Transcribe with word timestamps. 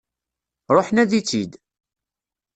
Ruḥ 0.75 0.87
nadi-tt-id! 0.91 1.51